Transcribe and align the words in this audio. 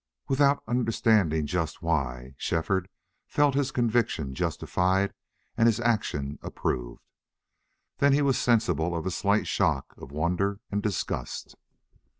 Without 0.27 0.63
understanding 0.67 1.45
just 1.45 1.83
why, 1.83 2.33
Shefford 2.39 2.89
felt 3.27 3.53
his 3.53 3.69
conviction 3.71 4.33
justified 4.33 5.13
and 5.55 5.67
his 5.67 5.79
action 5.79 6.39
approved. 6.41 7.03
Then 7.99 8.11
he 8.11 8.23
was 8.23 8.39
sensible 8.39 8.95
of 8.97 9.05
a 9.05 9.11
slight 9.11 9.45
shock 9.45 9.93
of 9.97 10.11
wonder 10.11 10.59
and 10.71 10.81
disgust. 10.81 11.55